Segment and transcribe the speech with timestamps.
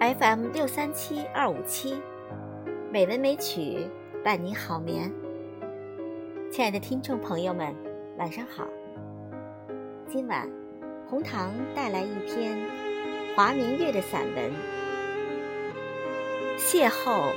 [0.00, 2.00] FM 六三七二五七，
[2.90, 3.86] 美文美曲
[4.24, 5.12] 伴你好眠。
[6.50, 7.76] 亲爱的听众朋友们，
[8.16, 8.66] 晚上好。
[10.08, 10.50] 今晚
[11.06, 12.58] 红糖带来一篇
[13.36, 14.50] 华明月的散文
[16.58, 17.30] 《邂逅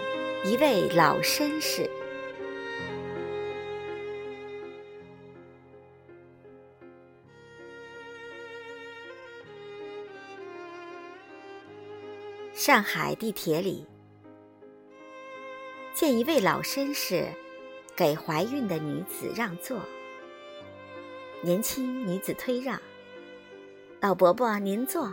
[0.45, 1.82] 一位老绅士》。
[12.54, 13.84] 上海地铁里，
[15.92, 17.28] 见一位老绅士
[17.96, 19.82] 给怀孕的女子让座。
[21.42, 22.79] 年轻女子推让
[24.00, 25.12] ：“老伯伯您坐，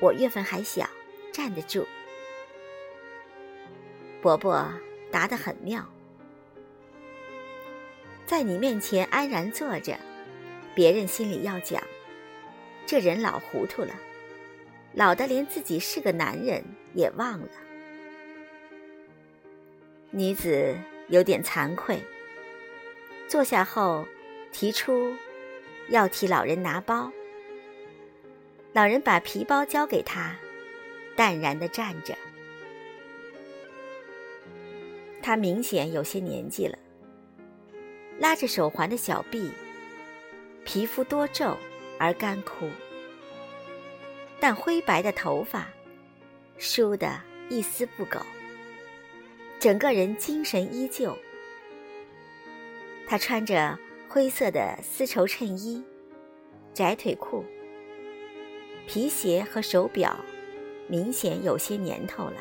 [0.00, 0.88] 我月份还小，
[1.32, 1.84] 站得住。”
[4.22, 4.72] 伯伯
[5.10, 5.84] 答得很妙
[8.24, 9.98] ：“在你面前安然坐着，
[10.76, 11.82] 别人心里要讲，
[12.86, 13.92] 这人老糊涂了。”
[14.92, 17.48] 老的连自己是个男人也忘了。
[20.10, 20.74] 女子
[21.08, 22.02] 有点惭愧，
[23.28, 24.06] 坐下后
[24.50, 25.14] 提出
[25.90, 27.12] 要替老人拿包。
[28.72, 30.34] 老人把皮包交给他，
[31.14, 32.16] 淡然的站着。
[35.22, 36.78] 他明显有些年纪了，
[38.18, 39.50] 拉着手环的小臂，
[40.64, 41.56] 皮肤多皱
[41.98, 42.68] 而干枯。
[44.40, 45.68] 但灰白的头发
[46.56, 48.20] 梳得一丝不苟，
[49.58, 51.16] 整个人精神依旧。
[53.06, 55.82] 他穿着灰色的丝绸衬衣、
[56.72, 57.44] 窄腿裤，
[58.86, 60.16] 皮鞋和手表
[60.86, 62.40] 明显有些年头了，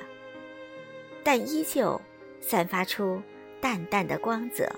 [1.23, 1.99] 但依旧
[2.39, 3.21] 散发出
[3.59, 4.69] 淡淡的光泽。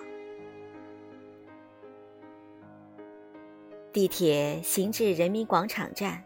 [3.92, 6.24] 地铁行至人民广场站。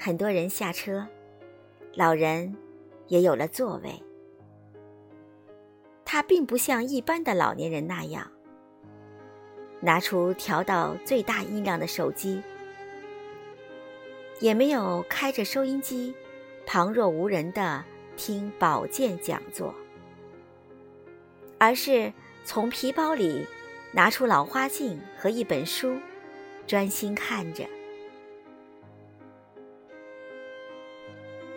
[0.00, 1.04] 很多人下车，
[1.94, 2.56] 老人
[3.08, 4.00] 也有了座位。
[6.04, 8.30] 他并不像一般的老年人那样，
[9.80, 12.40] 拿出调到最大音量的手机，
[14.38, 16.14] 也没有开着收音机，
[16.64, 17.84] 旁若无人的
[18.16, 19.74] 听保健讲座，
[21.58, 22.12] 而是
[22.44, 23.44] 从皮包里
[23.90, 25.96] 拿出老花镜和一本书，
[26.68, 27.66] 专心看着。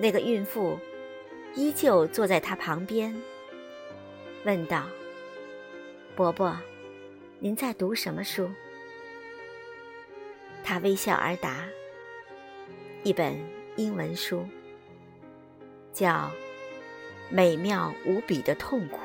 [0.01, 0.79] 那个孕妇
[1.53, 3.15] 依旧坐在他旁边，
[4.45, 4.87] 问道
[6.17, 6.57] ：“伯伯，
[7.37, 8.49] 您在读什么书？”
[10.65, 11.67] 他微笑而答
[13.03, 13.37] ：“一本
[13.75, 14.43] 英文书，
[15.93, 16.09] 叫
[17.29, 18.97] 《美妙无比的痛苦》。”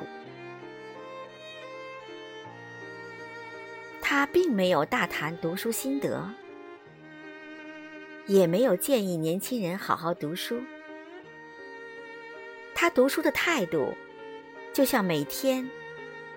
[4.00, 6.26] 他并没有大谈读书心得，
[8.24, 10.58] 也没有建议年轻人好好读书。
[12.86, 13.92] 他读书的态度，
[14.72, 15.68] 就像每天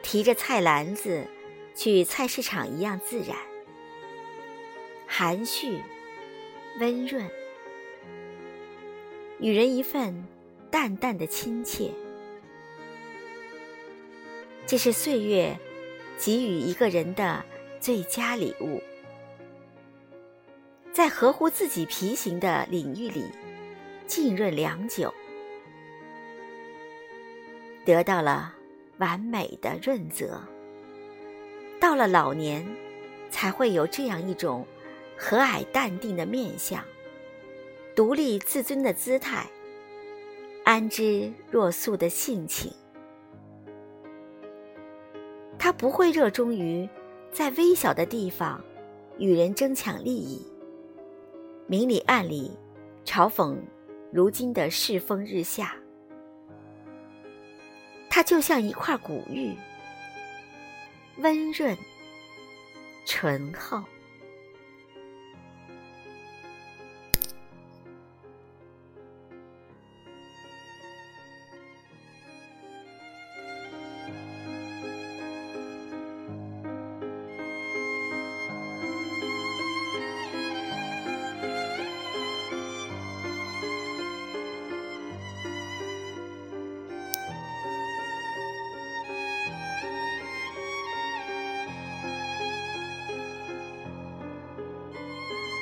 [0.01, 1.27] 提着菜篮子
[1.75, 3.37] 去菜市场一样自然、
[5.05, 5.79] 含蓄、
[6.79, 7.29] 温润，
[9.39, 10.25] 与人一份
[10.71, 11.91] 淡淡的亲切。
[14.65, 15.55] 这是岁月
[16.17, 17.45] 给予一个人的
[17.79, 18.81] 最佳礼物，
[20.91, 23.25] 在合乎自己皮形的领域里
[24.07, 25.13] 浸润良久。
[27.89, 28.53] 得到了
[28.99, 30.39] 完美的润泽，
[31.81, 32.63] 到了老年，
[33.31, 34.63] 才会有这样一种
[35.17, 36.83] 和蔼淡定的面相，
[37.95, 39.47] 独立自尊的姿态，
[40.63, 42.71] 安之若素的性情。
[45.57, 46.87] 他不会热衷于
[47.31, 48.63] 在微小的地方
[49.17, 50.45] 与人争抢利益，
[51.65, 52.51] 明里暗里
[53.03, 53.57] 嘲讽
[54.13, 55.73] 如今的世风日下。
[58.19, 59.55] 它就像一块古玉，
[61.19, 61.77] 温润、
[63.05, 63.81] 醇厚。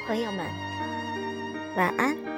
[0.08, 0.46] 朋友们，
[1.76, 2.37] 晚安。